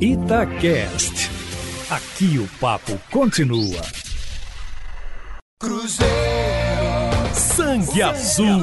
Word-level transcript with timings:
Itacast. 0.00 1.30
Aqui 1.90 2.38
o 2.38 2.48
papo 2.58 2.98
continua. 3.10 3.82
Cruzeiro. 5.60 6.14
Sangue 7.34 8.02
Azul. 8.02 8.62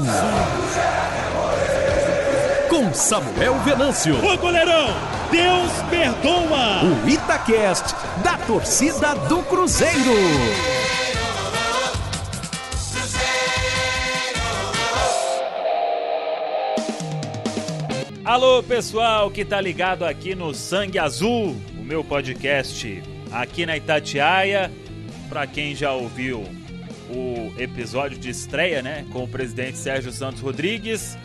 Com 2.67 2.91
Samuel 2.91 3.53
Venâncio. 3.59 4.15
Ô 4.25 4.35
goleirão, 4.37 4.87
Deus 5.29 5.71
perdoa. 5.91 6.83
O 6.83 7.07
Itacast 7.07 7.93
da 8.23 8.35
torcida 8.39 9.13
do 9.27 9.43
Cruzeiro. 9.43 10.76
Alô, 18.27 18.61
pessoal 18.61 19.31
que 19.31 19.45
tá 19.45 19.61
ligado 19.61 20.03
aqui 20.03 20.35
no 20.35 20.53
Sangue 20.53 20.99
Azul, 20.99 21.55
o 21.79 21.81
meu 21.81 22.03
podcast 22.03 23.01
aqui 23.31 23.65
na 23.65 23.77
Itatiaia. 23.77 24.69
Para 25.29 25.47
quem 25.47 25.73
já 25.73 25.93
ouviu 25.93 26.43
o 27.09 27.53
episódio 27.57 28.17
de 28.17 28.29
estreia, 28.29 28.81
né, 28.81 29.05
com 29.13 29.23
o 29.23 29.27
presidente 29.29 29.77
Sérgio 29.77 30.11
Santos 30.11 30.41
Rodrigues, 30.41 31.17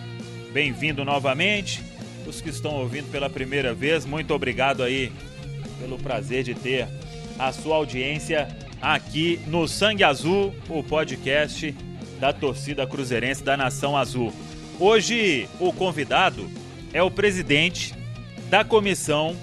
bem-vindo 0.53 1.05
novamente. 1.05 1.83
Os 2.25 2.41
que 2.41 2.51
estão 2.51 2.77
ouvindo 2.77 3.11
pela 3.11 3.29
primeira 3.29 3.75
vez, 3.75 4.07
muito 4.07 4.33
obrigado 4.33 4.81
aí 4.81 5.11
pelo 5.81 5.99
prazer 5.99 6.45
de 6.45 6.55
ter 6.55 6.87
a 7.37 7.51
sua 7.51 7.75
audiência 7.75 8.47
aqui 8.81 9.41
no 9.49 9.67
Sangue 9.67 10.05
Azul, 10.05 10.55
o 10.69 10.85
podcast 10.85 11.75
da 12.21 12.33
torcida 12.33 12.87
cruzeirense 12.87 13.43
da 13.43 13.57
Nação 13.57 13.97
Azul. 13.97 14.33
Hoje 14.79 15.49
o 15.59 15.73
convidado 15.73 16.62
é 16.93 17.03
o 17.03 17.11
presidente 17.11 17.95
da 18.49 18.65
comissão 18.65 19.37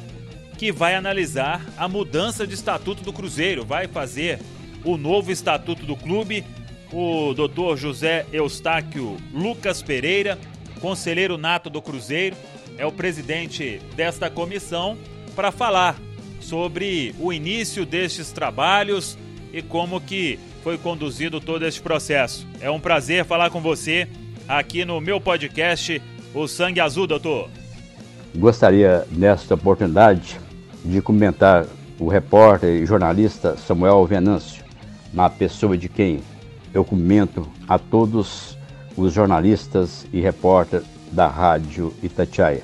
que 0.57 0.71
vai 0.71 0.94
analisar 0.94 1.66
a 1.77 1.88
mudança 1.88 2.45
de 2.45 2.53
estatuto 2.53 3.02
do 3.02 3.13
Cruzeiro, 3.13 3.66
vai 3.66 3.88
fazer 3.88 4.40
o 4.84 4.98
novo 4.98 5.32
estatuto 5.32 5.85
do 5.85 5.96
clube. 5.96 6.43
O 6.91 7.34
doutor 7.34 7.77
José 7.77 8.26
Eustáquio 8.34 9.18
Lucas 9.34 9.82
Pereira, 9.82 10.37
conselheiro 10.82 11.37
nato 11.37 11.70
do 11.70 11.82
Cruzeiro, 11.82 12.35
é 12.77 12.85
o 12.85 12.91
presidente 12.91 13.79
desta 13.96 14.29
comissão 14.29 14.98
para 15.35 15.52
falar 15.52 15.99
sobre 16.40 17.13
o 17.20 17.31
início 17.31 17.85
destes 17.85 18.31
trabalhos 18.31 19.18
e 19.54 19.62
como 19.62 20.02
que 20.02 20.40
foi 20.63 20.77
conduzido 20.77 21.40
todo 21.40 21.65
este 21.65 21.81
processo. 21.81 22.48
É 22.59 22.70
um 22.70 22.79
prazer 22.79 23.26
falar 23.26 23.49
com 23.49 23.62
você 23.62 24.07
aqui 24.48 24.84
no 24.84 24.99
meu 24.99 25.21
podcast 25.21 26.02
o 26.34 26.48
sangue 26.48 26.80
azul, 26.80 27.08
doutor. 27.08 27.49
Gostaria, 28.35 29.05
nesta 29.12 29.55
oportunidade, 29.55 30.40
de 30.86 31.02
comentar 31.02 31.66
o 31.99 32.08
repórter 32.08 32.82
e 32.82 32.86
jornalista 32.86 33.58
Samuel 33.58 34.05
Venâncio, 34.05 34.63
na 35.13 35.30
pessoa 35.30 35.77
de 35.77 35.90
quem 35.90 36.21
eu 36.74 36.86
comento 36.86 37.48
a 37.68 37.80
todos 37.80 38.58
os 38.96 39.13
jornalistas 39.13 40.05
e 40.13 40.21
repórteres 40.21 40.86
da 41.12 41.27
Rádio 41.27 41.94
Itatiaia. 42.04 42.62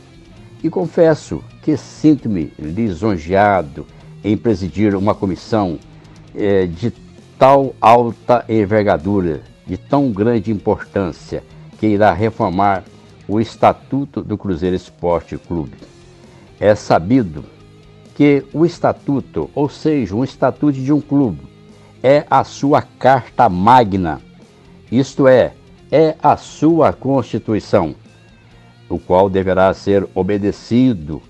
E 0.64 0.70
confesso 0.70 1.44
que 1.64 1.76
sinto-me 1.76 2.54
lisonjeado 2.60 3.86
em 4.24 4.38
presidir 4.38 4.96
uma 4.96 5.16
comissão 5.16 5.80
eh, 6.36 6.68
de 6.68 6.94
tal 7.38 7.76
alta 7.82 8.46
envergadura, 8.48 9.42
de 9.66 9.78
tão 9.78 10.12
grande 10.12 10.52
importância, 10.52 11.44
que 11.80 11.88
irá 11.88 12.14
reformar 12.14 12.84
o 13.28 13.40
Estatuto 13.40 14.22
do 14.22 14.38
Cruzeiro 14.38 14.76
Esporte 14.76 15.38
Clube. 15.38 15.78
É 16.60 16.76
sabido 16.76 17.44
que 18.14 18.46
o 18.54 18.66
estatuto, 18.66 19.50
ou 19.54 19.68
seja, 19.68 20.16
um 20.16 20.24
estatuto 20.24 20.80
de 20.80 20.94
um 20.94 21.02
clube, 21.02 21.42
é 22.02 22.26
a 22.30 22.44
sua 22.44 22.82
carta 22.82 23.50
magna, 23.50 24.22
isto 24.92 25.28
é, 25.28 25.54
é 25.92 26.16
a 26.22 26.38
sua 26.38 26.94
constituição, 26.94 27.96
o 28.88 28.98
qual 29.00 29.30
deverá 29.30 29.74
ser 29.74 30.08
obedecido 30.16 31.22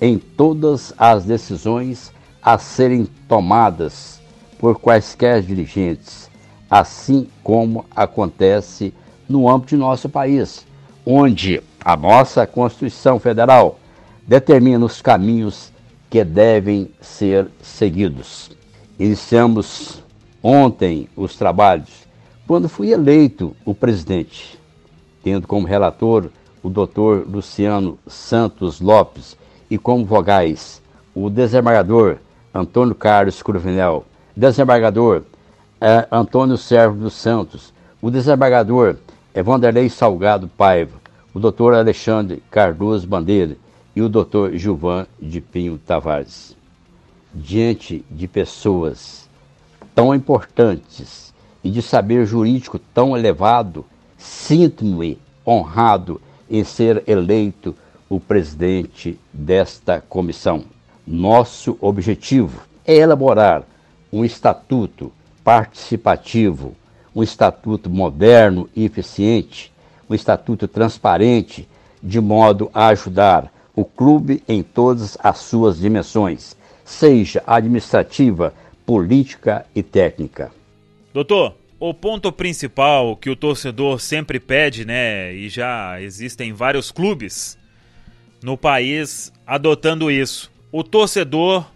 em 0.00 0.18
todas 0.18 0.92
as 0.98 1.24
decisões 1.24 2.12
a 2.42 2.58
serem 2.58 3.06
tomadas 3.26 4.20
por 4.58 4.78
quaisquer 4.78 5.40
dirigentes, 5.40 6.28
assim 6.68 7.26
como 7.42 7.86
acontece 7.94 8.92
no 9.26 9.48
âmbito 9.48 9.70
de 9.70 9.76
nosso 9.76 10.08
país 10.10 10.66
onde 11.04 11.62
a 11.84 11.96
nossa 11.96 12.46
Constituição 12.46 13.18
Federal 13.18 13.78
determina 14.26 14.84
os 14.84 15.02
caminhos 15.02 15.72
que 16.08 16.24
devem 16.24 16.90
ser 17.00 17.48
seguidos. 17.60 18.50
Iniciamos 18.98 20.02
ontem 20.42 21.08
os 21.16 21.36
trabalhos 21.36 22.04
quando 22.46 22.68
fui 22.68 22.92
eleito 22.92 23.56
o 23.64 23.74
presidente, 23.74 24.58
tendo 25.22 25.46
como 25.46 25.66
relator 25.66 26.30
o 26.62 26.68
doutor 26.68 27.26
Luciano 27.26 27.98
Santos 28.06 28.80
Lopes 28.80 29.36
e 29.70 29.78
como 29.78 30.04
vogais 30.04 30.82
o 31.14 31.30
desembargador 31.30 32.18
Antônio 32.52 32.94
Carlos 32.94 33.42
Cruvinel, 33.42 34.04
desembargador 34.36 35.22
eh, 35.80 36.06
Antônio 36.10 36.56
Servo 36.56 36.96
dos 36.96 37.14
Santos, 37.14 37.72
o 38.00 38.10
desembargador 38.10 38.96
é 39.34 39.42
Vanderlei 39.42 39.90
Salgado 39.90 40.46
Paiva, 40.46 40.96
o 41.34 41.40
doutor 41.40 41.74
Alexandre 41.74 42.40
Cardoso 42.52 43.04
Bandeira 43.04 43.56
e 43.94 44.00
o 44.00 44.08
doutor 44.08 44.56
Gilvan 44.56 45.08
de 45.20 45.40
Pinho 45.40 45.76
Tavares. 45.76 46.56
Diante 47.34 48.04
de 48.08 48.28
pessoas 48.28 49.28
tão 49.92 50.14
importantes 50.14 51.34
e 51.64 51.70
de 51.70 51.82
saber 51.82 52.24
jurídico 52.24 52.78
tão 52.78 53.16
elevado, 53.16 53.84
sinto-me 54.16 55.18
honrado 55.44 56.20
em 56.48 56.62
ser 56.62 57.02
eleito 57.04 57.74
o 58.08 58.20
presidente 58.20 59.18
desta 59.32 60.00
comissão. 60.00 60.62
Nosso 61.04 61.76
objetivo 61.80 62.62
é 62.86 62.94
elaborar 62.94 63.64
um 64.12 64.24
estatuto 64.24 65.10
participativo 65.42 66.76
um 67.14 67.22
estatuto 67.22 67.88
moderno 67.88 68.68
e 68.74 68.84
eficiente, 68.84 69.72
um 70.08 70.14
estatuto 70.14 70.66
transparente, 70.66 71.68
de 72.02 72.20
modo 72.20 72.70
a 72.74 72.88
ajudar 72.88 73.52
o 73.74 73.84
clube 73.84 74.42
em 74.48 74.62
todas 74.62 75.16
as 75.22 75.38
suas 75.38 75.78
dimensões, 75.78 76.56
seja 76.84 77.42
administrativa, 77.46 78.54
política 78.84 79.64
e 79.74 79.82
técnica. 79.82 80.52
Doutor, 81.12 81.54
o 81.80 81.92
ponto 81.92 82.30
principal 82.30 83.16
que 83.16 83.30
o 83.30 83.36
torcedor 83.36 84.00
sempre 84.00 84.38
pede, 84.38 84.84
né, 84.84 85.32
e 85.34 85.48
já 85.48 86.00
existem 86.00 86.52
vários 86.52 86.90
clubes 86.90 87.58
no 88.42 88.56
país 88.56 89.32
adotando 89.46 90.10
isso. 90.10 90.50
O 90.70 90.82
torcedor, 90.84 91.66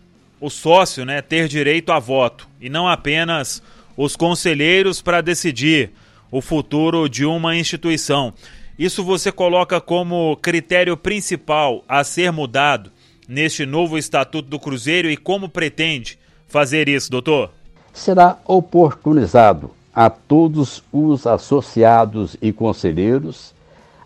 o 0.41 0.51
sócio, 0.51 1.05
né, 1.05 1.23
ter 1.23 1.49
direito 1.49 1.91
a 1.91 1.99
voto 1.99 2.49
e 2.61 2.69
não 2.69 2.87
apenas 2.87 3.63
os 3.99 4.15
conselheiros 4.15 5.03
para 5.03 5.21
decidir 5.21 5.91
o 6.31 6.41
futuro 6.41 7.09
de 7.09 7.25
uma 7.25 7.57
instituição. 7.57 8.33
Isso 8.79 9.03
você 9.03 9.33
coloca 9.33 9.81
como 9.81 10.37
critério 10.37 10.97
principal 10.97 11.83
a 11.89 12.05
ser 12.05 12.31
mudado 12.31 12.93
neste 13.29 13.67
novo 13.67 13.99
Estatuto 13.99 14.49
do 14.49 14.61
Cruzeiro 14.61 15.11
e 15.11 15.17
como 15.17 15.49
pretende 15.49 16.17
fazer 16.47 16.89
isso, 16.89 17.11
doutor? 17.11 17.51
Será 17.93 18.39
oportunizado 18.47 19.73
a 19.93 20.09
todos 20.09 20.81
os 20.93 21.27
associados 21.27 22.37
e 22.41 22.53
conselheiros 22.53 23.53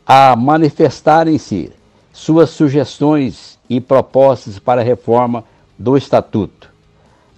a 0.07 0.35
manifestarem-se 0.35 1.71
suas 2.15 2.49
sugestões 2.49 3.59
e 3.69 3.79
propostas 3.79 4.59
para 4.59 4.81
a 4.81 4.85
reforma 4.85 5.45
do 5.79 5.99
Estatuto 5.99 6.72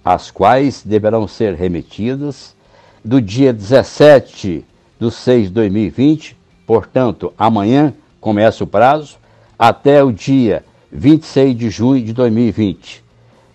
as 0.05 0.29
quais 0.29 0.83
deverão 0.85 1.27
ser 1.27 1.55
remetidas 1.55 2.55
do 3.03 3.19
dia 3.19 3.51
17 3.51 4.63
de 4.99 5.11
6 5.11 5.47
de 5.47 5.53
2020, 5.53 6.37
portanto, 6.67 7.33
amanhã 7.35 7.91
começa 8.21 8.63
o 8.63 8.67
prazo, 8.67 9.17
até 9.57 10.03
o 10.03 10.11
dia 10.11 10.63
26 10.91 11.57
de 11.57 11.69
junho 11.71 12.03
de 12.05 12.13
2020, 12.13 13.03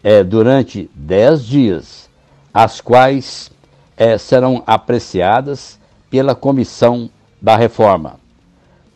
é, 0.03 0.25
durante 0.25 0.91
10 0.93 1.47
dias, 1.47 2.11
as 2.53 2.81
quais 2.81 3.51
é, 3.97 4.19
serão 4.19 4.63
apreciadas 4.67 5.79
pela 6.11 6.35
comissão 6.35 7.09
da 7.41 7.57
reforma. 7.57 8.19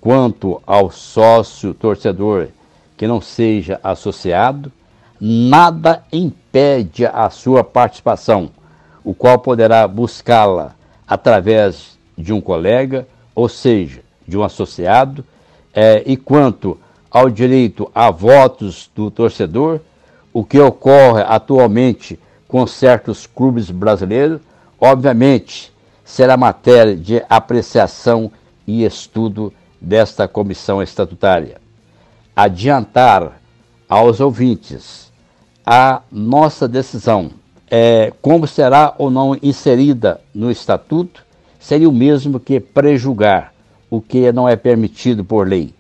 Quanto 0.01 0.61
ao 0.67 0.91
sócio 0.91 1.73
torcedor 1.73 2.49
que 2.97 3.07
não 3.07 3.21
seja 3.21 3.79
associado, 3.83 4.73
nada 5.27 6.05
impede 6.13 7.07
a 7.07 7.31
sua 7.31 7.65
participação, 7.65 8.51
o 9.03 9.15
qual 9.15 9.39
poderá 9.39 9.89
buscá-la 9.89 10.75
através 11.09 11.99
de 12.17 12.31
um 12.31 12.43
colega, 12.43 13.09
ou 13.35 13.49
seja, 13.49 14.03
de 14.29 14.37
um 14.37 14.45
associado, 14.45 15.25
é, 15.73 16.03
e 16.05 16.15
quanto 16.15 16.79
ao 17.11 17.31
direito 17.31 17.91
a 17.95 18.11
votos 18.11 18.91
do 18.95 19.11
torcedor, 19.11 19.81
o 20.31 20.45
que 20.45 20.61
ocorre 20.61 21.23
atualmente 21.27 22.21
com 22.47 22.67
certos 22.67 23.27
clubes 23.27 23.71
brasileiros, 23.71 24.43
obviamente 24.79 25.73
será 26.05 26.37
matéria 26.37 26.95
de 26.95 27.25
apreciação 27.31 28.31
e 28.67 28.85
estudo 28.85 29.51
desta 29.81 30.29
comissão 30.29 30.83
estatutária. 30.83 31.63
Adiantar 32.37 33.41
aos 33.89 34.21
ouvintes 34.21 35.04
a 35.65 36.03
nossa 36.13 36.69
decisão 36.69 37.31
é, 37.71 38.13
como 38.21 38.47
será 38.47 38.95
ou 38.99 39.11
não 39.11 39.37
inserida 39.43 40.21
no 40.35 40.51
estatuto 40.51 41.25
seria 41.59 41.89
o 41.89 41.93
mesmo 41.93 42.39
que 42.39 42.61
prejulgar 42.61 43.55
o 43.91 44.01
que 44.01 44.31
não 44.33 44.49
é 44.49 44.57
permitido 44.57 45.25
por 45.25 45.49
lei. 45.49 45.73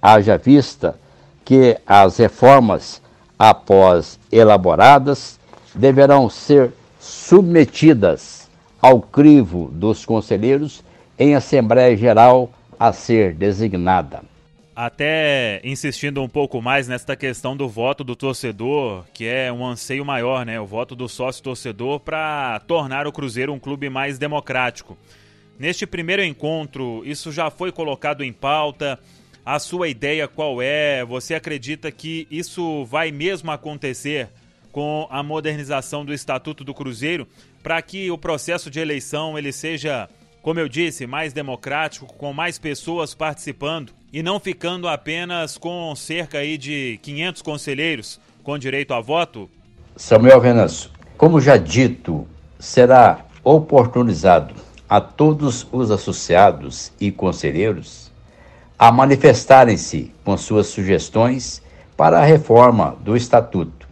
Haja 0.00 0.38
vista 0.38 0.98
que 1.44 1.76
as 1.86 2.16
reformas, 2.16 3.02
após 3.38 4.18
elaboradas, 4.32 5.38
deverão 5.74 6.30
ser 6.30 6.72
submetidas 6.98 8.48
ao 8.80 9.00
crivo 9.00 9.68
dos 9.72 10.06
conselheiros 10.06 10.82
em 11.18 11.34
Assembleia 11.34 11.96
Geral 11.96 12.50
a 12.78 12.92
ser 12.92 13.34
designada. 13.34 14.22
Até 14.76 15.58
insistindo 15.64 16.22
um 16.22 16.28
pouco 16.28 16.60
mais 16.60 16.86
nesta 16.86 17.16
questão 17.16 17.56
do 17.56 17.66
voto 17.66 18.04
do 18.04 18.14
torcedor, 18.14 19.06
que 19.14 19.24
é 19.24 19.50
um 19.50 19.64
anseio 19.64 20.04
maior, 20.04 20.44
né? 20.44 20.60
O 20.60 20.66
voto 20.66 20.94
do 20.94 21.08
sócio 21.08 21.42
torcedor 21.42 21.98
para 21.98 22.60
tornar 22.66 23.06
o 23.06 23.12
Cruzeiro 23.12 23.54
um 23.54 23.58
clube 23.58 23.88
mais 23.88 24.18
democrático. 24.18 24.98
Neste 25.58 25.86
primeiro 25.86 26.22
encontro, 26.22 27.02
isso 27.06 27.32
já 27.32 27.48
foi 27.48 27.72
colocado 27.72 28.22
em 28.22 28.34
pauta? 28.34 29.00
A 29.46 29.58
sua 29.58 29.88
ideia 29.88 30.28
qual 30.28 30.60
é? 30.60 31.02
Você 31.06 31.34
acredita 31.34 31.90
que 31.90 32.28
isso 32.30 32.84
vai 32.84 33.10
mesmo 33.10 33.50
acontecer 33.50 34.28
com 34.70 35.08
a 35.10 35.22
modernização 35.22 36.04
do 36.04 36.12
Estatuto 36.12 36.62
do 36.62 36.74
Cruzeiro 36.74 37.26
para 37.62 37.80
que 37.80 38.10
o 38.10 38.18
processo 38.18 38.70
de 38.70 38.78
eleição 38.78 39.38
ele 39.38 39.52
seja, 39.52 40.06
como 40.46 40.60
eu 40.60 40.68
disse, 40.68 41.08
mais 41.08 41.32
democrático, 41.32 42.06
com 42.06 42.32
mais 42.32 42.56
pessoas 42.56 43.12
participando 43.12 43.90
e 44.12 44.22
não 44.22 44.38
ficando 44.38 44.86
apenas 44.86 45.58
com 45.58 45.92
cerca 45.96 46.38
aí 46.38 46.56
de 46.56 47.00
500 47.02 47.42
conselheiros 47.42 48.20
com 48.44 48.56
direito 48.56 48.94
a 48.94 49.00
voto? 49.00 49.50
Samuel 49.96 50.40
Venâncio, 50.40 50.88
como 51.18 51.40
já 51.40 51.56
dito, 51.56 52.28
será 52.60 53.24
oportunizado 53.42 54.54
a 54.88 55.00
todos 55.00 55.66
os 55.72 55.90
associados 55.90 56.92
e 57.00 57.10
conselheiros 57.10 58.12
a 58.78 58.92
manifestarem-se 58.92 60.12
com 60.24 60.36
suas 60.36 60.68
sugestões 60.68 61.60
para 61.96 62.20
a 62.20 62.24
reforma 62.24 62.96
do 63.00 63.16
Estatuto. 63.16 63.88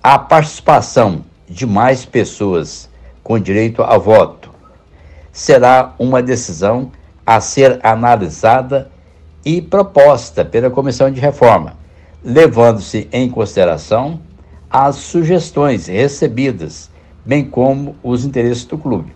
A 0.00 0.20
participação 0.20 1.24
de 1.48 1.66
mais 1.66 2.04
pessoas 2.04 2.88
com 3.24 3.40
direito 3.40 3.82
a 3.82 3.98
voto 3.98 4.53
será 5.34 5.92
uma 5.98 6.22
decisão 6.22 6.92
a 7.26 7.40
ser 7.40 7.80
analisada 7.82 8.88
e 9.44 9.60
proposta 9.60 10.44
pela 10.44 10.70
Comissão 10.70 11.10
de 11.10 11.20
Reforma, 11.20 11.74
levando-se 12.24 13.08
em 13.12 13.28
consideração 13.28 14.20
as 14.70 14.94
sugestões 14.94 15.88
recebidas, 15.88 16.88
bem 17.26 17.44
como 17.44 17.96
os 18.00 18.24
interesses 18.24 18.64
do 18.64 18.78
clube. 18.78 19.12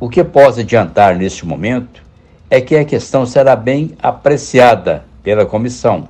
O 0.00 0.08
que 0.08 0.24
posso 0.24 0.58
adiantar 0.60 1.14
neste 1.14 1.46
momento 1.46 2.02
é 2.50 2.60
que 2.60 2.74
a 2.74 2.84
questão 2.84 3.24
será 3.24 3.54
bem 3.54 3.92
apreciada 4.02 5.04
pela 5.22 5.46
comissão, 5.46 6.08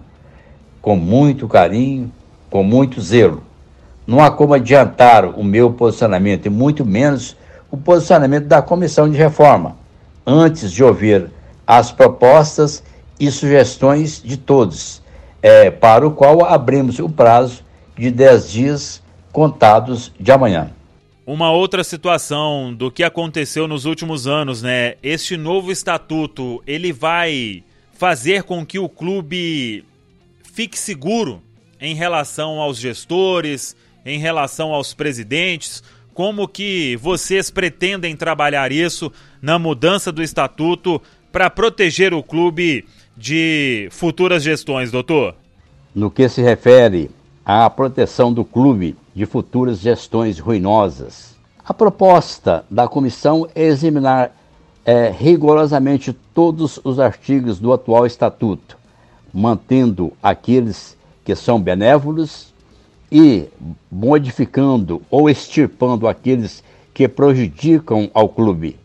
com 0.81 0.97
muito 0.97 1.47
carinho, 1.47 2.11
com 2.49 2.63
muito 2.65 3.01
zelo. 3.03 3.43
Não 4.07 4.21
há 4.23 4.31
como 4.31 4.55
adiantar 4.55 5.27
o 5.27 5.45
meu 5.45 5.71
posicionamento 5.71 6.47
e 6.47 6.51
muito 6.51 6.85
menos 6.87 7.37
o 7.71 7.77
posicionamento 7.77 8.47
da 8.47 8.61
comissão 8.61 9.09
de 9.09 9.17
reforma, 9.17 9.77
antes 10.27 10.73
de 10.73 10.83
ouvir 10.83 11.31
as 11.67 11.93
propostas 11.93 12.83
e 13.19 13.31
sugestões 13.31 14.23
de 14.23 14.37
todos, 14.37 15.03
é, 15.43 15.71
para 15.71 16.07
o 16.07 16.11
qual 16.11 16.45
abrimos 16.45 16.99
o 16.99 17.09
prazo 17.09 17.63
de 17.97 18.11
10 18.11 18.51
dias 18.51 19.03
contados 19.33 20.13
de 20.19 20.33
amanhã. 20.33 20.71
Uma 21.27 21.53
outra 21.53 21.85
situação 21.85 22.75
do 22.75 22.91
que 22.91 23.05
aconteceu 23.05 23.69
nos 23.69 23.85
últimos 23.85 24.27
anos, 24.27 24.63
né? 24.63 24.97
Este 25.03 25.37
novo 25.37 25.71
estatuto, 25.71 26.63
ele 26.67 26.93
vai 26.93 27.63
fazer 27.93 28.43
com 28.43 28.67
que 28.67 28.79
o 28.79 28.89
clube 28.89 29.85
fique 30.43 30.79
seguro 30.79 31.41
em 31.81 31.95
relação 31.95 32.59
aos 32.59 32.79
gestores, 32.79 33.77
em 34.05 34.19
relação 34.19 34.73
aos 34.73 34.93
presidentes, 34.93 35.83
como 36.21 36.47
que 36.47 36.97
vocês 36.97 37.51
pretendem 37.51 38.15
trabalhar 38.15 38.71
isso 38.71 39.11
na 39.41 39.59
mudança 39.59 40.13
do 40.13 40.23
estatuto 40.23 41.01
para 41.33 41.49
proteger 41.49 42.13
o 42.13 42.23
clube 42.23 42.85
de 43.17 43.89
futuras 43.91 44.43
gestões, 44.43 44.91
doutor? 44.91 45.35
No 45.95 46.11
que 46.11 46.29
se 46.29 46.43
refere 46.43 47.11
à 47.43 47.71
proteção 47.71 48.35
do 48.35 48.45
clube 48.45 48.99
de 49.15 49.25
futuras 49.25 49.79
gestões 49.79 50.39
ruinosas, 50.39 51.35
a 51.65 51.73
proposta 51.73 52.67
da 52.71 52.87
comissão 52.87 53.49
é 53.55 53.65
examinar 53.65 54.31
é, 54.85 55.09
rigorosamente 55.09 56.13
todos 56.35 56.79
os 56.85 57.01
artigos 57.01 57.59
do 57.59 57.73
atual 57.73 58.05
estatuto, 58.05 58.77
mantendo 59.33 60.13
aqueles 60.23 60.99
que 61.25 61.35
são 61.35 61.59
benévolos 61.59 62.50
e 63.11 63.47
modificando 63.91 65.03
ou 65.11 65.29
extirpando 65.29 66.07
aqueles 66.07 66.63
que 66.93 67.09
prejudicam 67.09 68.11
ao 68.15 68.29
clube. 68.29 68.77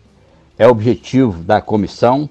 É 0.57 0.67
objetivo 0.67 1.43
da 1.43 1.61
comissão 1.61 2.29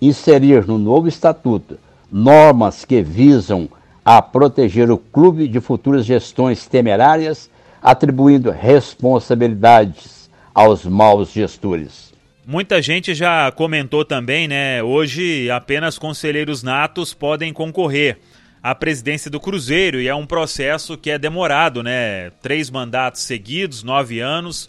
inserir 0.00 0.66
no 0.66 0.78
novo 0.78 1.08
estatuto 1.08 1.78
normas 2.10 2.84
que 2.84 3.02
visam 3.02 3.68
a 4.04 4.20
proteger 4.20 4.90
o 4.90 4.98
clube 4.98 5.46
de 5.46 5.60
futuras 5.60 6.04
gestões 6.04 6.66
temerárias, 6.66 7.48
atribuindo 7.80 8.50
responsabilidades 8.50 10.28
aos 10.52 10.84
maus 10.84 11.30
gestores. 11.32 12.12
Muita 12.44 12.82
gente 12.82 13.14
já 13.14 13.52
comentou 13.52 14.04
também, 14.04 14.48
né? 14.48 14.82
Hoje 14.82 15.48
apenas 15.50 15.96
conselheiros 15.96 16.62
natos 16.62 17.14
podem 17.14 17.52
concorrer 17.52 18.18
à 18.62 18.74
presidência 18.74 19.30
do 19.30 19.40
Cruzeiro 19.40 20.00
e 20.00 20.08
é 20.08 20.14
um 20.14 20.26
processo 20.26 20.96
que 20.96 21.10
é 21.10 21.18
demorado, 21.18 21.82
né? 21.82 22.30
Três 22.42 22.70
mandatos 22.70 23.22
seguidos, 23.22 23.82
nove 23.82 24.20
anos, 24.20 24.68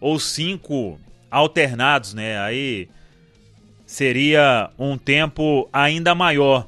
ou 0.00 0.18
cinco 0.18 0.98
alternados, 1.30 2.14
né? 2.14 2.38
Aí 2.40 2.88
seria 3.86 4.70
um 4.78 4.98
tempo 4.98 5.68
ainda 5.72 6.14
maior. 6.14 6.66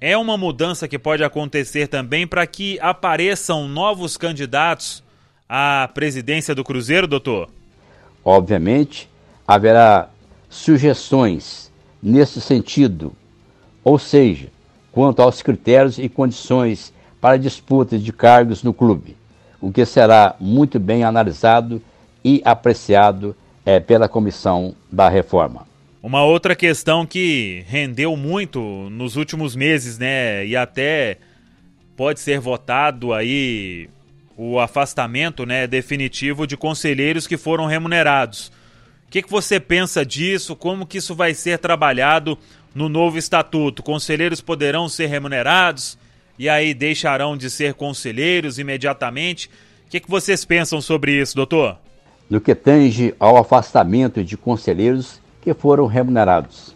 É 0.00 0.16
uma 0.16 0.36
mudança 0.36 0.88
que 0.88 0.98
pode 0.98 1.22
acontecer 1.22 1.86
também 1.86 2.26
para 2.26 2.46
que 2.46 2.78
apareçam 2.80 3.68
novos 3.68 4.16
candidatos 4.16 5.02
à 5.48 5.88
presidência 5.92 6.54
do 6.54 6.64
Cruzeiro, 6.64 7.06
doutor? 7.06 7.50
Obviamente, 8.24 9.08
haverá 9.46 10.08
sugestões 10.48 11.70
nesse 12.02 12.40
sentido, 12.40 13.12
ou 13.84 13.98
seja, 13.98 14.48
quanto 14.92 15.22
aos 15.22 15.42
critérios 15.42 15.98
e 15.98 16.08
condições 16.08 16.92
para 17.20 17.36
disputa 17.36 17.98
de 17.98 18.12
cargos 18.12 18.62
no 18.62 18.72
clube, 18.72 19.16
o 19.60 19.70
que 19.70 19.84
será 19.84 20.34
muito 20.40 20.78
bem 20.78 21.04
analisado 21.04 21.82
e 22.24 22.40
apreciado 22.44 23.36
é, 23.64 23.78
pela 23.78 24.08
comissão 24.08 24.74
da 24.90 25.08
reforma. 25.08 25.66
Uma 26.02 26.24
outra 26.24 26.56
questão 26.56 27.04
que 27.04 27.62
rendeu 27.68 28.16
muito 28.16 28.60
nos 28.90 29.16
últimos 29.16 29.54
meses, 29.54 29.98
né? 29.98 30.46
E 30.46 30.56
até 30.56 31.18
pode 31.94 32.20
ser 32.20 32.40
votado 32.40 33.12
aí 33.12 33.90
o 34.34 34.58
afastamento, 34.58 35.44
né, 35.44 35.66
definitivo 35.66 36.46
de 36.46 36.56
conselheiros 36.56 37.26
que 37.26 37.36
foram 37.36 37.66
remunerados. 37.66 38.50
O 39.06 39.10
que, 39.10 39.20
que 39.20 39.30
você 39.30 39.60
pensa 39.60 40.06
disso? 40.06 40.56
Como 40.56 40.86
que 40.86 40.96
isso 40.96 41.14
vai 41.14 41.34
ser 41.34 41.58
trabalhado 41.58 42.38
no 42.74 42.88
novo 42.88 43.18
estatuto? 43.18 43.82
Conselheiros 43.82 44.40
poderão 44.40 44.88
ser 44.88 45.06
remunerados 45.06 45.98
e 46.38 46.48
aí 46.48 46.72
deixarão 46.72 47.36
de 47.36 47.50
ser 47.50 47.74
conselheiros 47.74 48.58
imediatamente? 48.58 49.48
O 49.86 49.90
que, 49.90 50.00
que 50.00 50.10
vocês 50.10 50.44
pensam 50.44 50.80
sobre 50.80 51.20
isso, 51.20 51.36
doutor? 51.36 51.76
No 52.28 52.40
que 52.40 52.54
tange 52.54 53.14
ao 53.18 53.36
afastamento 53.36 54.22
de 54.22 54.36
conselheiros, 54.36 55.20
que 55.40 55.54
foram 55.54 55.86
remunerados. 55.86 56.74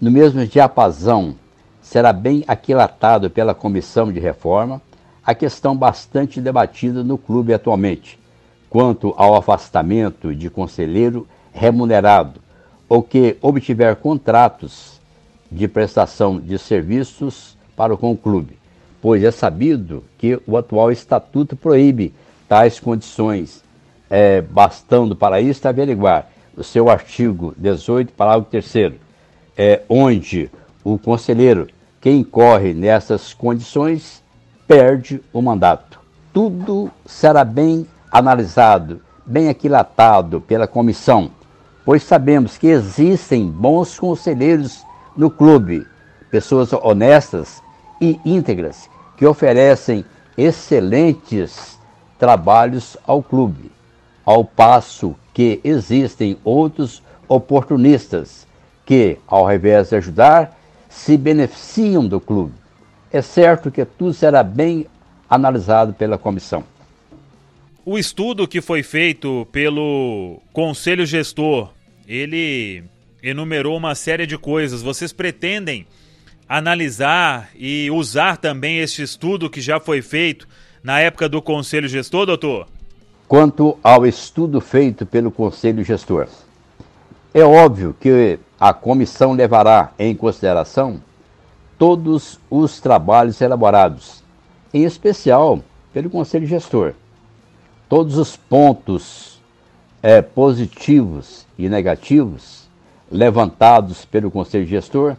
No 0.00 0.10
mesmo 0.10 0.46
diapasão, 0.46 1.36
será 1.80 2.12
bem 2.12 2.44
aquilatado 2.46 3.30
pela 3.30 3.54
comissão 3.54 4.12
de 4.12 4.20
reforma 4.20 4.82
a 5.24 5.34
questão 5.34 5.76
bastante 5.76 6.40
debatida 6.40 7.02
no 7.02 7.16
clube 7.16 7.54
atualmente, 7.54 8.18
quanto 8.68 9.14
ao 9.16 9.34
afastamento 9.34 10.34
de 10.34 10.50
conselheiro 10.50 11.26
remunerado 11.52 12.40
ou 12.88 13.02
que 13.02 13.36
obtiver 13.40 13.96
contratos 13.96 14.95
de 15.50 15.68
prestação 15.68 16.40
de 16.40 16.58
serviços 16.58 17.56
para 17.76 17.96
com 17.96 18.12
o 18.12 18.16
clube, 18.16 18.58
pois 19.00 19.22
é 19.22 19.30
sabido 19.30 20.02
que 20.18 20.40
o 20.46 20.56
atual 20.56 20.90
estatuto 20.90 21.56
proíbe 21.56 22.14
tais 22.48 22.80
condições, 22.80 23.62
é, 24.08 24.40
bastando 24.40 25.14
para 25.14 25.40
isso 25.40 25.66
averiguar 25.66 26.28
o 26.56 26.64
seu 26.64 26.88
artigo 26.88 27.54
18, 27.56 28.12
parágrafo 28.12 28.50
3 28.50 28.94
é, 29.56 29.82
onde 29.88 30.50
o 30.82 30.98
conselheiro 30.98 31.68
que 32.00 32.10
incorre 32.10 32.72
nessas 32.72 33.34
condições 33.34 34.22
perde 34.66 35.20
o 35.32 35.42
mandato. 35.42 36.00
Tudo 36.32 36.90
será 37.04 37.44
bem 37.44 37.86
analisado, 38.10 39.00
bem 39.24 39.48
aquilatado 39.48 40.40
pela 40.40 40.66
comissão, 40.66 41.30
pois 41.84 42.02
sabemos 42.02 42.56
que 42.56 42.66
existem 42.66 43.46
bons 43.46 43.98
conselheiros 43.98 44.84
no 45.16 45.30
clube, 45.30 45.86
pessoas 46.30 46.72
honestas 46.72 47.62
e 48.00 48.20
íntegras 48.24 48.88
que 49.16 49.24
oferecem 49.26 50.04
excelentes 50.36 51.78
trabalhos 52.18 52.96
ao 53.06 53.22
clube, 53.22 53.70
ao 54.24 54.44
passo 54.44 55.16
que 55.32 55.60
existem 55.64 56.38
outros 56.44 57.02
oportunistas 57.28 58.46
que, 58.84 59.18
ao 59.26 59.52
invés 59.52 59.90
de 59.90 59.96
ajudar, 59.96 60.58
se 60.88 61.16
beneficiam 61.16 62.06
do 62.06 62.20
clube. 62.20 62.54
É 63.10 63.20
certo 63.20 63.70
que 63.70 63.84
tudo 63.84 64.12
será 64.12 64.42
bem 64.42 64.86
analisado 65.28 65.92
pela 65.92 66.18
comissão. 66.18 66.64
O 67.84 67.98
estudo 67.98 68.48
que 68.48 68.60
foi 68.60 68.82
feito 68.82 69.46
pelo 69.52 70.40
Conselho 70.52 71.06
Gestor, 71.06 71.70
ele 72.06 72.84
enumerou 73.22 73.76
uma 73.76 73.94
série 73.94 74.26
de 74.26 74.36
coisas. 74.38 74.82
Vocês 74.82 75.12
pretendem 75.12 75.86
analisar 76.48 77.50
e 77.56 77.90
usar 77.90 78.36
também 78.36 78.78
este 78.78 79.02
estudo 79.02 79.50
que 79.50 79.60
já 79.60 79.80
foi 79.80 80.02
feito 80.02 80.46
na 80.82 81.00
época 81.00 81.28
do 81.28 81.42
Conselho 81.42 81.88
Gestor, 81.88 82.26
doutor? 82.26 82.66
Quanto 83.26 83.78
ao 83.82 84.06
estudo 84.06 84.60
feito 84.60 85.04
pelo 85.04 85.30
Conselho 85.30 85.82
Gestor, 85.82 86.28
é 87.34 87.42
óbvio 87.42 87.94
que 88.00 88.38
a 88.58 88.72
comissão 88.72 89.32
levará 89.32 89.92
em 89.98 90.14
consideração 90.14 91.02
todos 91.76 92.38
os 92.48 92.80
trabalhos 92.80 93.40
elaborados, 93.40 94.22
em 94.72 94.84
especial 94.84 95.62
pelo 95.92 96.08
Conselho 96.08 96.46
Gestor 96.46 96.94
todos 97.88 98.18
os 98.18 98.36
pontos 98.36 99.40
é, 100.02 100.20
positivos 100.20 101.46
e 101.58 101.68
negativos 101.68 102.65
levantados 103.10 104.04
pelo 104.04 104.30
Conselho 104.30 104.66
Gestor 104.66 105.16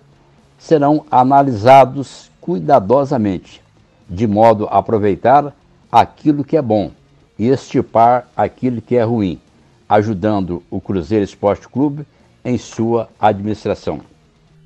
serão 0.58 1.06
analisados 1.12 2.29
cuidadosamente, 2.41 3.62
de 4.10 4.25
modo 4.25 4.67
a 4.67 4.79
aproveitar 4.79 5.53
aquilo 5.91 6.44
que 6.44 6.58
é 6.58 6.62
bom 6.62 6.91
e 7.38 7.48
estipar 7.48 8.27
aquilo 8.36 8.82
que 8.82 8.96
é 8.96 9.03
ruim, 9.03 9.39
ajudando 9.88 10.63
o 10.70 10.82
Cruzeiro 10.82 11.24
Esporte 11.24 11.67
Clube 11.67 12.06
em 12.44 12.58
sua 12.58 13.10
administração. 13.20 14.01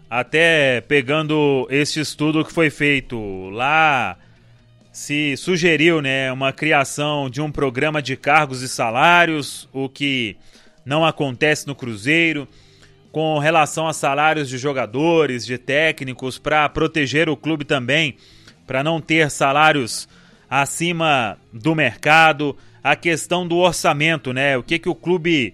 Até 0.10 0.82
pegando 0.82 1.68
esse 1.70 2.00
estudo 2.00 2.44
que 2.44 2.51
foi 2.51 2.70
feito 2.70 3.50
lá 3.50 4.18
se 4.92 5.38
sugeriu 5.38 6.01
né, 6.01 6.32
uma 6.32 6.51
criação 6.51 7.30
de 7.30 7.42
um 7.42 7.50
programa 7.50 8.01
de 8.01 8.18
cargos 8.18 8.62
e 8.62 8.68
salários, 8.68 9.70
o 9.72 9.88
que 9.88 10.36
não 10.86 11.06
acontece 11.06 11.66
no 11.66 11.74
Cruzeiro, 11.74 12.48
com 13.12 13.38
relação 13.39 13.88
a 13.88 13.94
salários 13.94 14.48
de 14.48 14.58
jogadores, 14.58 15.46
de 15.46 15.58
técnicos, 15.58 16.38
para 16.38 16.68
proteger 16.70 17.30
o 17.30 17.36
clube 17.36 17.65
também, 17.65 18.15
para 18.65 18.84
não 18.84 19.01
ter 19.01 19.30
salários 19.30 20.08
acima 20.50 21.38
do 21.51 21.75
mercado, 21.75 22.56
a 22.84 22.96
questão 22.96 23.48
do 23.48 23.58
orçamento, 23.58 24.34
né? 24.34 24.58
O 24.58 24.63
que, 24.63 24.80
que 24.80 24.89
o 24.89 24.96
clube 24.96 25.53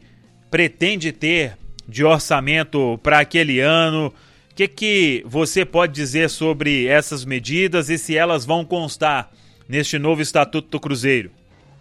pretende 0.50 1.12
ter 1.12 1.58
de 1.88 2.04
orçamento 2.04 3.00
para 3.02 3.20
aquele 3.20 3.60
ano, 3.60 4.14
que, 4.56 4.68
que 4.68 5.24
você 5.28 5.64
pode 5.64 5.94
dizer 5.94 6.30
sobre 6.30 6.88
essas 6.88 7.24
medidas 7.24 7.90
e 7.90 7.98
se 7.98 8.18
elas 8.18 8.46
vão 8.46 8.66
constar 8.66 9.32
neste 9.68 10.00
novo 10.00 10.22
Estatuto 10.22 10.70
do 10.70 10.80
Cruzeiro? 10.80 11.32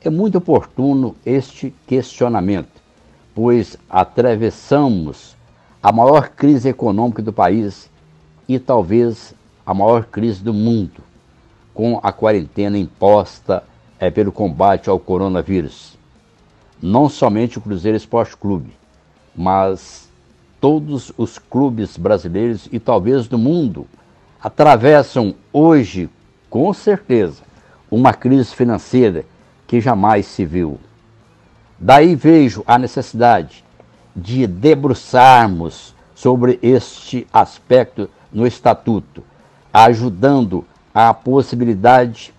É 0.03 0.11
muito 0.11 0.39
oportuno 0.39 1.17
este 1.25 1.73
questionamento, 1.87 2.69
pois 3.35 3.77
atravessamos 3.89 5.36
a 5.87 5.93
maior 5.93 6.31
crise 6.31 6.69
econômica 6.69 7.23
do 7.23 7.33
país 7.33 7.89
e 8.49 8.59
talvez 8.59 9.33
a 9.65 9.73
maior 9.73 10.05
crise 10.05 10.43
do 10.43 10.53
mundo, 10.53 11.01
com 11.73 12.01
a 12.03 12.11
quarentena 12.11 12.77
imposta 12.77 13.63
é, 13.97 14.11
pelo 14.11 14.33
combate 14.33 14.91
ao 14.91 14.99
coronavírus. 14.99 15.97
Não 16.83 17.09
somente 17.09 17.57
o 17.57 17.61
Cruzeiro 17.61 17.97
Esporte 17.97 18.37
Clube, 18.37 18.73
mas 19.33 20.11
todos 20.61 21.13
os 21.17 21.39
clubes 21.39 21.97
brasileiros 21.97 22.69
e 22.73 22.81
talvez 22.81 23.29
do 23.29 23.39
mundo 23.39 23.87
atravessam 24.43 25.37
hoje, 25.53 26.11
com 26.51 26.73
certeza, 26.73 27.45
uma 27.89 28.13
crise 28.13 28.53
financeira 28.53 29.25
que 29.69 29.81
jamais 29.81 30.27
se 30.27 30.45
viu. 30.45 30.81
Daí 31.79 32.17
vejo 32.17 32.65
a 32.67 32.77
necessidade 32.77 33.65
de 34.17 34.47
debruçarmos 34.47 35.95
sobre 36.15 36.59
este 36.63 37.27
aspecto 37.31 38.09
no 38.33 38.47
Estatuto, 38.47 39.23
ajudando 39.73 40.65
a 40.95 41.13
possibilidade 41.13 42.33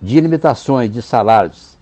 de 0.00 0.20
limitações 0.20 0.92
de 0.92 1.02
salários, 1.02 1.76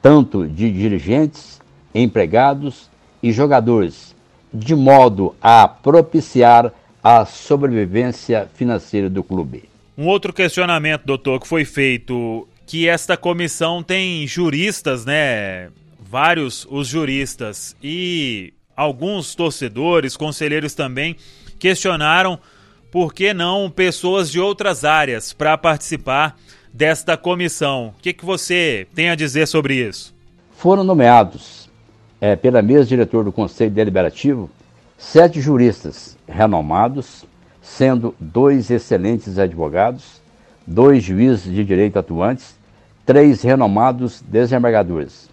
tanto 0.00 0.46
de 0.46 0.70
dirigentes, 0.70 1.60
empregados 1.92 2.88
e 3.20 3.32
jogadores, 3.32 4.14
de 4.52 4.74
modo 4.74 5.34
a 5.42 5.66
propiciar 5.66 6.72
a 7.02 7.24
sobrevivência 7.24 8.48
financeira 8.54 9.10
do 9.10 9.24
clube. 9.24 9.68
Um 9.98 10.06
outro 10.06 10.32
questionamento, 10.32 11.04
doutor, 11.04 11.40
que 11.40 11.48
foi 11.48 11.64
feito, 11.64 12.46
que 12.66 12.88
esta 12.88 13.16
comissão 13.16 13.82
tem 13.82 14.26
juristas, 14.26 15.04
né? 15.04 15.70
Vários 16.00 16.66
os 16.70 16.86
juristas 16.86 17.76
e 17.82 18.54
alguns 18.76 19.34
torcedores, 19.34 20.16
conselheiros 20.16 20.74
também 20.74 21.16
questionaram 21.58 22.38
por 22.90 23.12
que 23.12 23.34
não 23.34 23.70
pessoas 23.70 24.30
de 24.30 24.38
outras 24.38 24.84
áreas 24.84 25.32
para 25.32 25.58
participar 25.58 26.36
desta 26.72 27.16
comissão. 27.16 27.94
O 27.96 28.02
que, 28.02 28.12
que 28.12 28.24
você 28.24 28.86
tem 28.94 29.10
a 29.10 29.14
dizer 29.14 29.46
sobre 29.46 29.74
isso? 29.74 30.14
Foram 30.56 30.84
nomeados 30.84 31.68
é, 32.20 32.36
pela 32.36 32.62
mesa 32.62 32.86
diretor 32.86 33.24
do 33.24 33.32
Conselho 33.32 33.70
Deliberativo, 33.70 34.50
sete 34.96 35.40
juristas 35.40 36.16
renomados, 36.28 37.24
sendo 37.60 38.14
dois 38.18 38.70
excelentes 38.70 39.38
advogados, 39.38 40.22
dois 40.66 41.02
juízes 41.02 41.52
de 41.52 41.64
direito 41.64 41.98
atuantes, 41.98 42.56
três 43.04 43.42
renomados 43.42 44.22
desembargadores. 44.22 45.28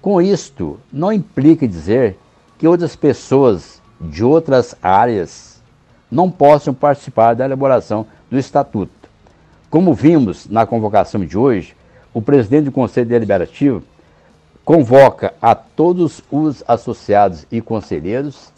Com 0.00 0.20
isto, 0.20 0.78
não 0.92 1.12
implica 1.12 1.66
dizer 1.66 2.18
que 2.58 2.68
outras 2.68 2.94
pessoas 2.96 3.80
de 4.00 4.24
outras 4.24 4.74
áreas 4.82 5.62
não 6.10 6.30
possam 6.30 6.72
participar 6.72 7.34
da 7.34 7.44
elaboração 7.44 8.06
do 8.30 8.38
Estatuto. 8.38 8.92
Como 9.70 9.94
vimos 9.94 10.46
na 10.48 10.66
convocação 10.66 11.24
de 11.24 11.36
hoje, 11.36 11.76
o 12.12 12.22
presidente 12.22 12.66
do 12.66 12.72
Conselho 12.72 13.08
Deliberativo 13.08 13.82
convoca 14.64 15.34
a 15.42 15.54
todos 15.54 16.22
os 16.30 16.62
associados 16.66 17.46
e 17.50 17.60
conselheiros 17.60 18.52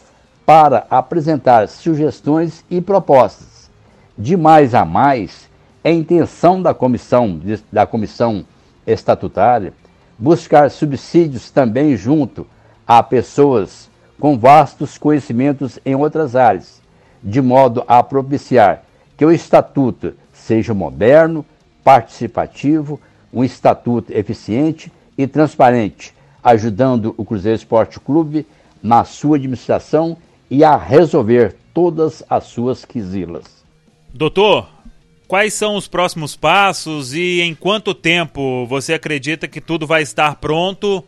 para 0.45 0.85
apresentar 0.89 1.67
sugestões 1.67 2.63
e 2.69 2.79
propostas. 2.79 3.69
De 4.17 4.37
mais 4.37 4.73
a 4.73 4.85
mais, 4.85 5.49
é 5.83 5.91
intenção 5.91 6.61
da 6.61 6.73
comissão, 6.73 7.39
da 7.71 7.85
comissão 7.85 8.45
estatutária 8.85 9.73
buscar 10.17 10.71
subsídios 10.71 11.51
também 11.51 11.95
junto 11.95 12.47
a 12.87 13.03
pessoas 13.03 13.89
com 14.19 14.37
vastos 14.37 14.97
conhecimentos 14.97 15.77
em 15.85 15.95
outras 15.95 16.35
áreas, 16.35 16.81
de 17.21 17.41
modo 17.41 17.83
a 17.87 18.01
propiciar 18.01 18.83
que 19.17 19.25
o 19.25 19.31
estatuto 19.31 20.13
seja 20.31 20.73
moderno, 20.73 21.45
participativo, 21.83 22.99
um 23.33 23.43
estatuto 23.43 24.11
eficiente 24.11 24.91
e 25.17 25.27
transparente, 25.27 26.13
ajudando 26.43 27.13
o 27.17 27.25
Cruzeiro 27.25 27.57
Esporte 27.57 27.99
Clube 27.99 28.45
na 28.81 29.03
sua 29.03 29.37
administração 29.37 30.17
e 30.49 30.63
a 30.63 30.77
resolver 30.77 31.55
todas 31.73 32.23
as 32.29 32.45
suas 32.45 32.85
quisilas. 32.85 33.63
Doutor, 34.13 34.67
quais 35.27 35.53
são 35.53 35.75
os 35.75 35.87
próximos 35.87 36.35
passos 36.35 37.13
e 37.13 37.41
em 37.41 37.53
quanto 37.53 37.93
tempo 37.93 38.65
você 38.65 38.93
acredita 38.93 39.47
que 39.47 39.59
tudo 39.59 39.85
vai 39.85 40.01
estar 40.01 40.35
pronto? 40.37 41.03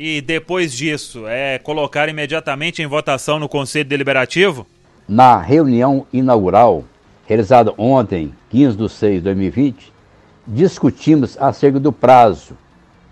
E 0.00 0.20
depois 0.20 0.72
disso, 0.72 1.26
é 1.26 1.58
colocar 1.58 2.08
imediatamente 2.08 2.80
em 2.80 2.86
votação 2.86 3.40
no 3.40 3.48
Conselho 3.48 3.88
Deliberativo? 3.88 4.64
Na 5.08 5.40
reunião 5.40 6.06
inaugural, 6.12 6.84
realizada 7.26 7.74
ontem, 7.76 8.32
15 8.48 8.76
de 8.76 8.88
6 8.88 9.14
de 9.14 9.20
2020, 9.22 9.92
discutimos 10.46 11.36
acerca 11.36 11.80
do 11.80 11.92
prazo 11.92 12.56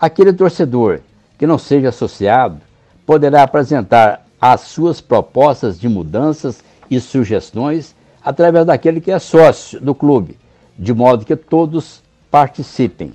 Aquele 0.00 0.32
torcedor 0.32 1.00
que 1.36 1.46
não 1.46 1.58
seja 1.58 1.90
associado 1.90 2.62
poderá 3.04 3.42
apresentar 3.42 4.26
as 4.40 4.62
suas 4.62 4.98
propostas 4.98 5.78
de 5.78 5.90
mudanças 5.90 6.64
e 6.90 6.98
sugestões 6.98 7.94
através 8.24 8.64
daquele 8.64 9.00
que 9.00 9.10
é 9.10 9.18
sócio 9.18 9.78
do 9.78 9.94
clube, 9.94 10.38
de 10.78 10.94
modo 10.94 11.26
que 11.26 11.36
todos 11.36 12.02
participem. 12.30 13.12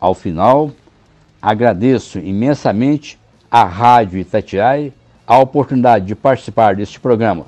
Ao 0.00 0.12
final, 0.12 0.72
agradeço 1.40 2.18
imensamente 2.18 3.16
à 3.48 3.62
Rádio 3.62 4.18
Itatiaia 4.18 4.92
a 5.24 5.38
oportunidade 5.38 6.04
de 6.04 6.16
participar 6.16 6.74
deste 6.74 6.98
programa, 6.98 7.46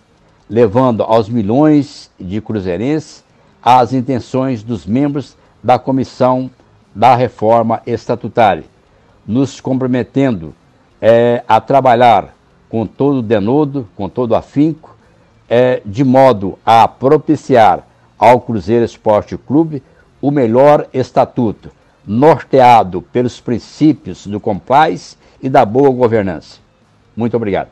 levando 0.48 1.02
aos 1.02 1.28
milhões 1.28 2.08
de 2.20 2.40
cruzeirenses 2.40 3.24
as 3.60 3.92
intenções 3.92 4.62
dos 4.62 4.86
membros 4.86 5.36
da 5.60 5.76
Comissão 5.76 6.48
da 6.94 7.16
Reforma 7.16 7.82
Estatutária, 7.84 8.64
nos 9.26 9.60
comprometendo 9.60 10.54
é, 11.00 11.42
a 11.46 11.60
trabalhar 11.60 12.34
com 12.68 12.86
todo 12.86 13.22
denodo, 13.22 13.88
com 13.96 14.08
todo 14.08 14.34
afinco, 14.34 14.96
é, 15.48 15.80
de 15.84 16.04
modo 16.04 16.58
a 16.64 16.86
propiciar 16.88 17.86
ao 18.18 18.40
Cruzeiro 18.40 18.84
Esporte 18.84 19.36
Clube 19.36 19.82
o 20.20 20.30
melhor 20.30 20.88
estatuto, 20.92 21.70
norteado 22.06 23.02
pelos 23.02 23.40
princípios 23.40 24.26
do 24.26 24.40
compliance 24.40 25.16
e 25.42 25.48
da 25.48 25.64
boa 25.64 25.90
governança. 25.90 26.58
Muito 27.14 27.36
obrigado. 27.36 27.70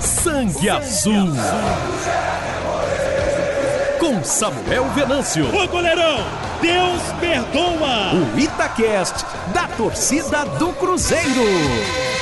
Sangue 0.00 0.70
Azul. 0.70 1.28
Com 3.98 4.24
Samuel 4.24 4.88
Venâncio. 4.90 5.46
Ô 5.54 5.68
goleirão, 5.68 6.18
Deus 6.60 7.02
perdoa. 7.20 8.14
O 8.14 8.38
Itacast 8.38 9.24
da 9.52 9.68
torcida 9.68 10.44
do 10.44 10.72
Cruzeiro. 10.72 12.21